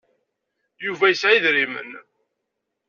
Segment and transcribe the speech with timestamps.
[0.85, 1.91] Yuba yesɛa idrimen.